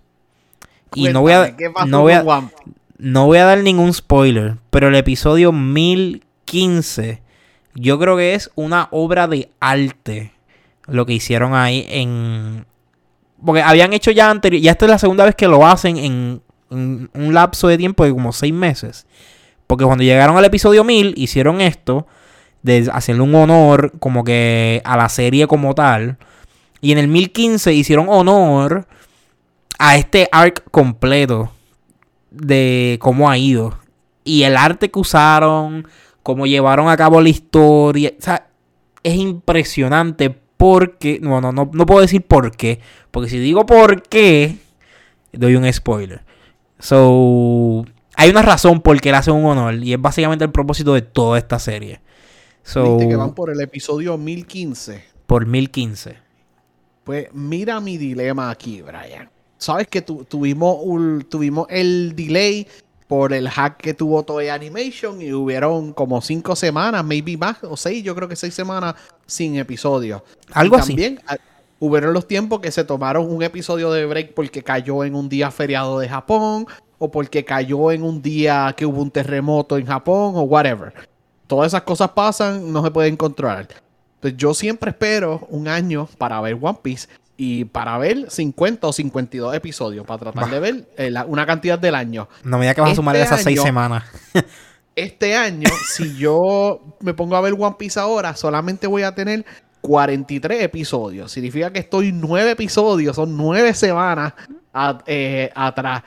[0.94, 2.50] Y no voy a, no voy a,
[2.98, 7.22] no voy a dar ningún spoiler, pero el episodio 1015
[7.74, 10.32] yo creo que es una obra de arte
[10.86, 12.66] lo que hicieron ahí en...
[13.44, 16.42] Porque habían hecho ya anterior, ya esta es la segunda vez que lo hacen en,
[16.70, 19.06] un lapso de tiempo de como seis meses.
[19.66, 22.06] Porque cuando llegaron al episodio 1000 hicieron esto,
[22.62, 26.18] de hacerle un honor como que a la serie como tal.
[26.80, 28.86] Y en el 1015 hicieron honor
[29.78, 31.52] a este arc completo
[32.30, 33.78] de cómo ha ido.
[34.24, 35.86] Y el arte que usaron,
[36.22, 38.12] cómo llevaron a cabo la historia.
[38.18, 38.46] O sea,
[39.02, 41.18] es impresionante porque...
[41.20, 42.80] No, no, no, no puedo decir por qué.
[43.10, 44.56] Porque si digo por qué,
[45.32, 46.22] doy un spoiler.
[46.78, 47.84] So,
[48.16, 49.74] hay una razón por qué le hacen un honor.
[49.74, 52.00] Y es básicamente el propósito de toda esta serie.
[52.62, 55.04] So, que van por el episodio 1015.
[55.26, 56.16] Por 1015.
[57.04, 60.78] Pues mira mi dilema aquí, Brian sabes que tuvimos,
[61.28, 62.66] tuvimos el delay
[63.06, 67.76] por el hack que tuvo Toei Animation y hubieron como cinco semanas, maybe más, o
[67.76, 68.94] seis, yo creo que seis semanas
[69.26, 70.24] sin episodio.
[70.52, 70.92] Algo así.
[70.92, 71.36] También ah,
[71.78, 75.50] hubieron los tiempos que se tomaron un episodio de break porque cayó en un día
[75.50, 76.66] feriado de Japón
[76.98, 80.94] o porque cayó en un día que hubo un terremoto en Japón o whatever.
[81.50, 83.66] Todas esas cosas pasan, no se pueden controlar.
[84.14, 88.92] Entonces yo siempre espero un año para ver One Piece y para ver 50 o
[88.92, 92.28] 52 episodios, para tratar de ver eh, una cantidad del año.
[92.44, 94.04] No me digas que vas a sumar este esas seis semanas.
[94.94, 99.44] este año, si yo me pongo a ver One Piece ahora, solamente voy a tener
[99.80, 101.32] 43 episodios.
[101.32, 104.34] Significa que estoy 9 episodios, son 9 semanas
[105.04, 106.04] eh, atrás.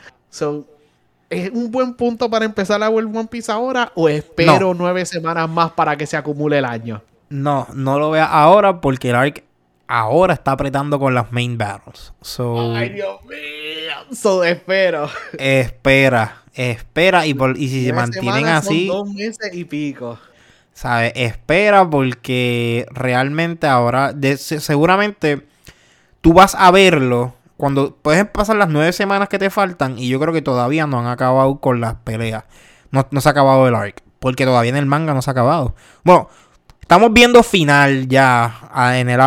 [1.34, 5.50] ¿Es un buen punto para empezar a ver One Piece ahora o espero 9 semanas
[5.50, 7.02] más para que se acumule el año?
[7.30, 9.44] No, no lo vea ahora porque el arc
[9.88, 12.14] ahora está apretando con las main battles.
[12.22, 14.16] So, Ay, Dios mío.
[14.16, 15.10] So, espero.
[15.38, 17.26] Espera, espera.
[17.26, 18.88] Y, por, y si se mantienen así.
[18.88, 20.20] Son dos meses y pico.
[20.74, 21.14] ¿Sabes?
[21.16, 24.14] Espera porque realmente ahora.
[24.38, 25.46] seguramente
[26.22, 27.36] tú vas a verlo.
[27.64, 29.98] Cuando puedes pasar las nueve semanas que te faltan.
[29.98, 32.44] Y yo creo que todavía no han acabado con las peleas.
[32.92, 34.04] No, no se ha acabado el arc.
[34.20, 35.74] Porque todavía en el manga no se ha acabado.
[36.04, 36.28] Bueno,
[36.82, 39.22] Estamos viendo final ya ah, en el,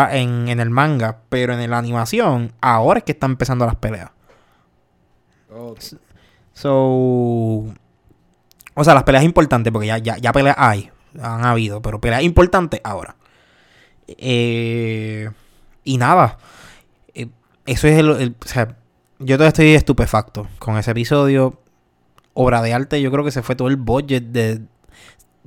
[0.51, 4.11] en, el manga, pero en la animación, ahora es que están empezando las peleas.
[6.53, 6.68] So.
[8.75, 10.90] O sea, las peleas importantes, porque ya, ya, ya peleas hay,
[11.22, 13.16] han habido, pero peleas importantes ahora.
[14.07, 15.31] Eh,
[15.85, 16.37] y nada.
[17.66, 18.76] Eso es el, O sea,
[19.18, 21.61] yo todavía estoy estupefacto con ese episodio.
[22.35, 24.61] Obra de arte, yo creo que se fue todo el budget de,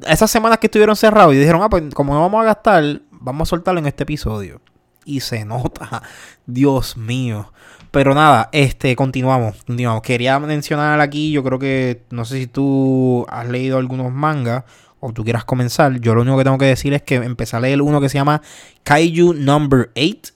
[0.06, 3.48] esas semanas que estuvieron cerrados y dijeron, ah, pues como no vamos a gastar, vamos
[3.48, 4.62] a soltarlo en este episodio.
[5.06, 6.04] Y se nota,
[6.46, 7.52] Dios mío.
[7.92, 10.04] Pero nada, este, continuamos, continuamos.
[10.04, 14.64] Quería mencionar aquí, yo creo que, no sé si tú has leído algunos mangas
[15.00, 16.00] o tú quieras comenzar.
[16.00, 18.18] Yo lo único que tengo que decir es que empecé a leer uno que se
[18.18, 18.42] llama
[18.84, 20.34] Kaiju Number 8.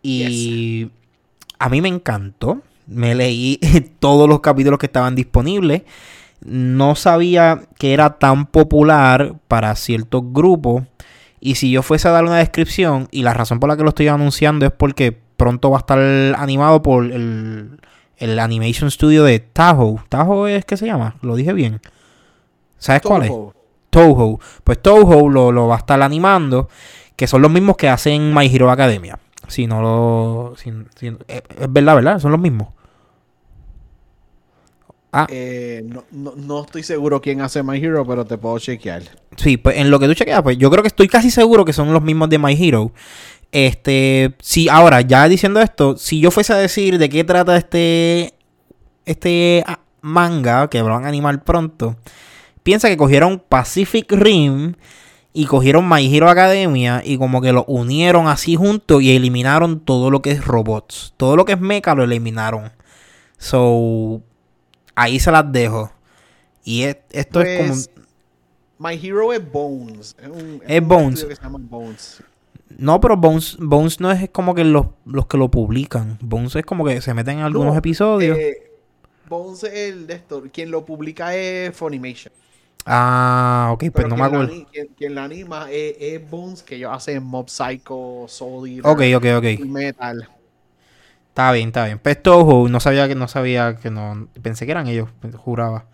[0.00, 0.90] Y
[1.58, 2.62] a mí me encantó.
[2.86, 3.60] Me leí
[3.98, 5.82] todos los capítulos que estaban disponibles
[6.44, 10.84] no sabía que era tan popular para ciertos grupos.
[11.40, 13.90] Y si yo fuese a dar una descripción, y la razón por la que lo
[13.90, 15.98] estoy anunciando es porque pronto va a estar
[16.36, 17.80] animado por el,
[18.16, 20.00] el Animation Studio de Tahoe.
[20.08, 21.16] ¿Tahoe es que se llama?
[21.22, 21.80] Lo dije bien.
[22.78, 23.32] ¿Sabes cuál es?
[23.90, 24.40] Toho.
[24.64, 26.68] Pues Toho lo, lo, va a estar animando,
[27.16, 29.18] que son los mismos que hacen My Hero Academia.
[29.48, 30.54] Si no lo.
[30.54, 32.18] es verdad, ¿verdad?
[32.20, 32.68] Son los mismos.
[35.10, 35.26] Ah.
[35.30, 36.04] Eh, no,
[36.36, 39.02] no, estoy seguro quién hace My Hero, pero te puedo chequear.
[39.36, 41.72] Sí, pues en lo que tú chequeas, pues yo creo que estoy casi seguro que
[41.72, 42.92] son los mismos de My Hero.
[43.50, 48.34] Este, sí, ahora, ya diciendo esto, si yo fuese a decir de qué trata este,
[49.06, 51.96] este ah, manga, que van a animar pronto,
[52.62, 54.74] piensa que cogieron Pacific Rim
[55.38, 60.10] y cogieron My Hero Academia y como que lo unieron así juntos y eliminaron todo
[60.10, 61.14] lo que es robots.
[61.16, 62.72] Todo lo que es mecha lo eliminaron.
[63.36, 64.20] So,
[64.96, 65.92] ahí se las dejo.
[66.64, 67.68] Y esto es como...
[67.68, 67.90] Pues,
[68.80, 70.16] My Hero es Bones.
[70.66, 72.20] Es, Bones.
[72.76, 76.18] No, pero Bones, Bones no es como que los, los que lo publican.
[76.20, 78.36] Bones es como que se meten en algunos episodios.
[78.36, 78.72] Eh,
[79.28, 80.42] Bones es el de esto.
[80.52, 82.32] Quien lo publica es Funimation.
[82.86, 84.66] Ah, ok, pues no me acuerdo.
[84.96, 89.66] quien, la anima es, Bones, que ellos hacen Mob Psycho, Solid, Ok, ok, ok.
[89.66, 90.28] Metal.
[91.28, 91.98] Está bien, está bien.
[91.98, 94.28] Pues no sabía que no sabía que no.
[94.42, 95.84] Pensé que eran ellos, juraba.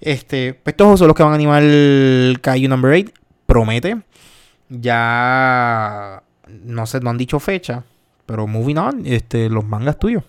[0.00, 3.12] Este, pues son los que van a animar el Kaiju Number 8.
[3.46, 4.00] Promete.
[4.68, 6.22] Ya.
[6.48, 7.84] No sé, no han dicho fecha.
[8.26, 10.24] Pero moving on, este, los mangas tuyos.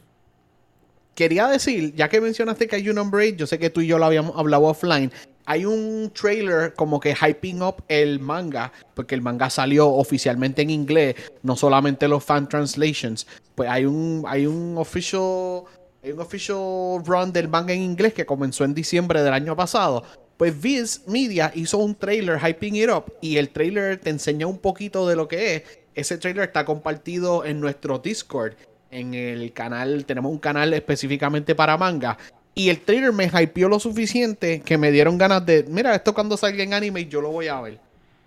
[1.16, 4.06] Quería decir, ya que mencionaste Kaiju Number 8, yo sé que tú y yo lo
[4.06, 5.12] habíamos hablado offline
[5.46, 10.70] hay un trailer como que hyping up el manga, porque el manga salió oficialmente en
[10.70, 13.28] inglés, no solamente los fan translations.
[13.56, 15.64] Pues hay un, hay un official,
[16.04, 20.04] hay un official run del manga en inglés que comenzó en diciembre del año pasado.
[20.38, 24.58] Pues Viz Media hizo un trailer hyping it up y el trailer te enseña un
[24.58, 25.64] poquito de lo que es.
[25.94, 28.56] Ese trailer está compartido en nuestro Discord.
[28.90, 32.18] En el canal, tenemos un canal específicamente para manga
[32.56, 36.38] y el trailer me hypeó lo suficiente que me dieron ganas de, mira, esto cuando
[36.38, 37.80] salga en anime yo lo voy a ver.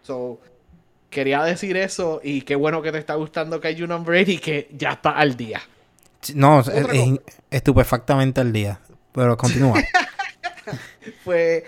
[0.02, 0.40] So,
[1.10, 4.68] quería decir eso y qué bueno que te está gustando Kaiju Number 8 y que
[4.72, 5.60] ya está al día.
[6.34, 6.70] No, es,
[7.50, 8.80] estupefactamente al día.
[9.12, 9.80] Pero continúa.
[11.24, 11.62] pues,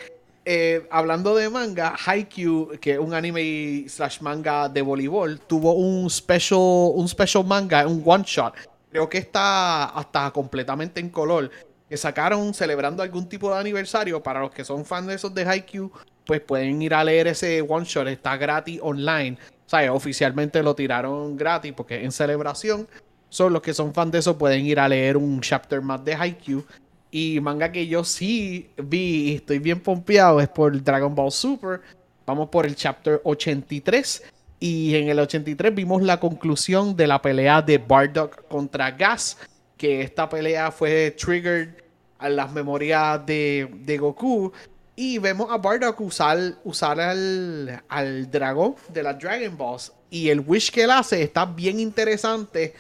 [0.44, 6.10] eh, hablando de manga, Haikyuu, que es un anime slash manga de voleibol, tuvo un
[6.10, 8.54] special, un special manga, un one shot.
[8.90, 11.50] Creo que está hasta completamente en color
[11.88, 14.22] que sacaron celebrando algún tipo de aniversario.
[14.22, 15.90] Para los que son fans de esos de Haikyuu,
[16.26, 18.06] pues pueden ir a leer ese one shot.
[18.08, 19.38] Está gratis online.
[19.66, 22.86] O sea, oficialmente lo tiraron gratis porque en celebración.
[23.30, 26.14] Son los que son fans de eso pueden ir a leer un chapter más de
[26.14, 26.64] Haikyuu.
[27.10, 31.80] Y manga que yo sí vi y estoy bien pompeado es por Dragon Ball Super.
[32.26, 34.22] Vamos por el chapter 83.
[34.60, 39.38] Y en el 83 vimos la conclusión de la pelea de Bardock contra Gas
[39.78, 41.70] que esta pelea fue triggered
[42.18, 44.52] a las memorias de, Goku.
[44.96, 49.92] Y vemos a Bardock usar, usar al, al, dragón de la Dragon Balls.
[50.10, 52.74] Y el wish que él hace está bien interesante.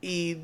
[0.00, 0.38] Y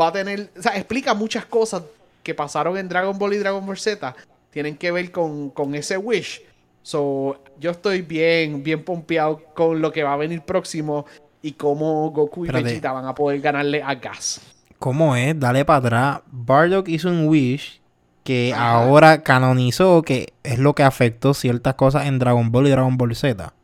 [0.00, 0.50] va a tener.
[0.56, 1.82] O sea, explica muchas cosas
[2.22, 4.14] que pasaron en Dragon Ball y Dragon Ball Z.
[4.50, 6.42] Tienen que ver con, con ese wish.
[6.84, 11.06] So, yo estoy bien, bien pompeado con lo que va a venir próximo.
[11.44, 14.40] Y cómo Goku y Vegeta van a poder ganarle a Gas.
[14.82, 15.38] ¿Cómo es?
[15.38, 16.20] Dale para atrás.
[16.32, 17.80] Bardock hizo un wish
[18.24, 22.96] que ahora canonizó que es lo que afectó ciertas cosas en Dragon Ball y Dragon
[22.96, 23.54] Ball Z.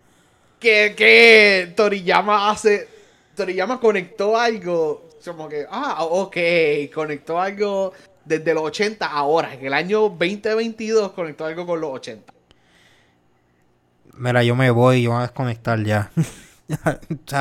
[0.61, 2.87] Que, que Toriyama hace.
[3.35, 5.09] Toriyama conectó algo.
[5.25, 6.37] Como que, ah, ok,
[6.95, 7.93] conectó algo
[8.25, 9.53] desde los 80 ahora.
[9.55, 12.33] En el año 2022 conectó algo con los 80.
[14.19, 16.13] Mira, yo me voy, yo voy a desconectar ya.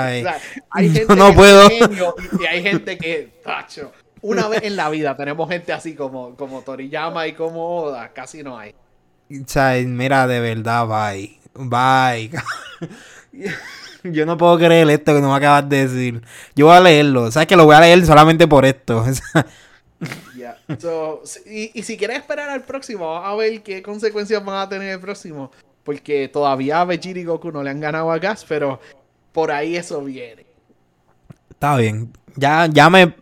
[0.71, 1.69] hay gente no que puedo.
[1.69, 6.61] y, hay gente que, tacho, una vez en la vida tenemos gente así como, como
[6.61, 8.73] Toriyama y como Oda, casi no hay.
[9.85, 11.37] mira, de verdad, bye.
[11.53, 12.31] Bye.
[14.03, 16.21] Yo no puedo creer esto que no me acabas de decir.
[16.55, 17.31] Yo voy a leerlo.
[17.31, 19.03] Sabes que lo voy a leer solamente por esto.
[21.45, 24.99] y, si quieres esperar al próximo, vamos a ver qué consecuencias van a tener el
[24.99, 25.51] próximo.
[25.83, 28.79] Porque todavía a Vegeta y Goku no le han ganado a Gas, pero
[29.37, 30.47] por ahí eso viene.
[31.51, 32.11] Está bien.
[32.35, 33.13] Ya, ya me,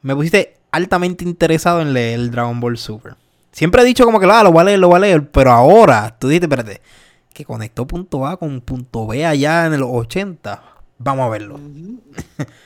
[0.00, 3.14] me pusiste altamente interesado en leer el Dragon Ball Super.
[3.52, 5.52] Siempre he dicho como que ah, lo voy a leer, lo voy a leer, pero
[5.52, 6.80] ahora tú dijiste, espérate,
[7.34, 10.62] que conectó punto A con punto B allá en los 80.
[10.96, 11.60] Vamos a verlo.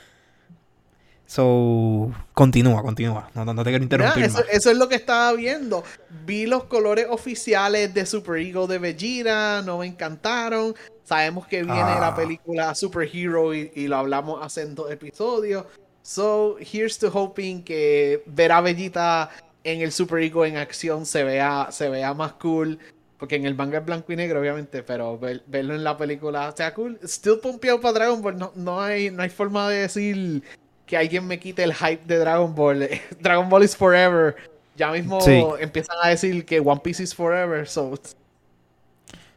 [1.29, 3.31] So, continúa, continúa.
[3.35, 4.25] No, no, te quiero interrumpir.
[4.25, 5.85] eso, eso, es lo que estaba viendo.
[6.25, 10.75] Vi los colores oficiales de Super Ego de Vegeta, no me encantaron.
[11.09, 12.15] Sabemos que viene la ah.
[12.15, 15.65] película Super Hero y, lo hablamos hace dos episodios.
[16.02, 19.31] So, here's to hoping que ver a Vegeta
[19.65, 22.79] en el Super Ego en acción se vea, se vea más cool.
[23.17, 26.75] Porque en el manga es blanco y negro, obviamente, pero verlo en la película sea
[26.75, 27.00] cool.
[27.02, 28.37] Still pompeado para Dragon Ball.
[28.37, 30.42] No, no, hay, no hay forma de decir
[30.85, 32.87] que alguien me quite el hype de Dragon Ball.
[33.19, 34.37] Dragon Ball is forever.
[34.77, 37.67] Ya mismo empiezan a decir que One Piece is forever.
[37.67, 37.94] So.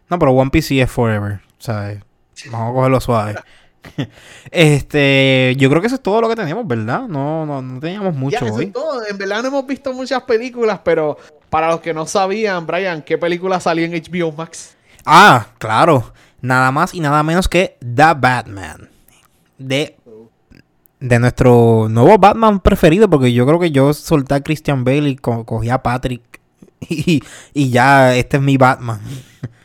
[0.09, 1.39] No, pero One Piece sí es forever.
[1.61, 1.99] ¿Sabes?
[2.49, 3.35] Vamos a cogerlo suave.
[4.51, 7.07] este, yo creo que eso es todo lo que tenemos, ¿verdad?
[7.07, 8.67] No, no, no teníamos mucho ya, hoy.
[8.67, 9.05] todo.
[9.07, 11.17] En verdad no hemos visto muchas películas, pero
[11.49, 14.75] para los que no sabían, Brian, ¿qué película salió en HBO Max?
[15.05, 16.13] Ah, claro.
[16.41, 18.89] Nada más y nada menos que The Batman.
[19.59, 19.97] De
[20.99, 25.15] de nuestro nuevo Batman preferido, porque yo creo que yo solté a Christian Bale y
[25.15, 26.39] cogí a Patrick
[26.89, 29.01] y, y ya, este es mi Batman.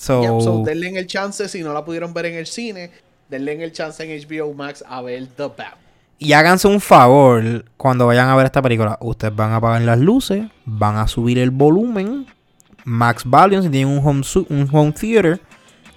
[0.00, 2.90] So, denle en el chance, si no la pudieron ver en el cine,
[3.28, 5.76] denle en el chance en HBO Max a ver The Bat.
[6.18, 8.96] Y háganse un favor cuando vayan a ver esta película.
[9.02, 12.26] Ustedes van a apagar las luces, van a subir el volumen,
[12.84, 15.38] Max Valiant si tienen un home, un home theater,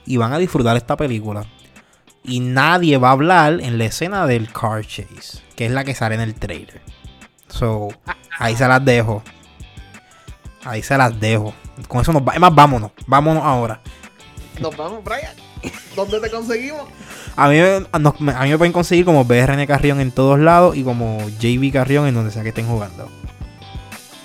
[0.05, 1.45] y van a disfrutar esta película.
[2.25, 5.95] Y nadie va a hablar en la escena del car chase, que es la que
[5.95, 6.81] sale en el trailer.
[7.47, 7.87] So,
[8.37, 9.23] ahí se las dejo.
[10.65, 11.53] Ahí se las dejo.
[11.87, 12.33] Con eso nos va.
[12.33, 12.91] Es más, vámonos.
[13.07, 13.81] Vámonos ahora.
[14.59, 15.33] Nos vamos, Brian.
[15.95, 16.83] ¿Dónde te conseguimos?
[17.35, 21.19] A mí, a mí me pueden conseguir como BRN Carrión en todos lados y como
[21.39, 23.09] JB Carrión en donde sea que estén jugando.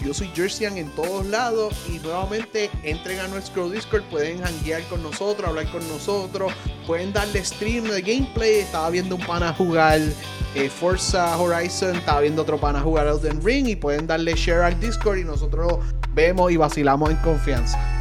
[0.05, 5.03] Yo soy Jerseyan en todos lados y nuevamente entren a nuestro Discord, pueden hanguear con
[5.03, 6.53] nosotros, hablar con nosotros,
[6.87, 8.61] pueden darle stream de gameplay.
[8.61, 10.01] Estaba viendo un pana jugar
[10.55, 14.79] eh, Forza Horizon, estaba viendo otro pana jugar Elden Ring y pueden darle share al
[14.79, 15.81] Discord y nosotros
[16.19, 17.98] vemos y vacilamos en confianza.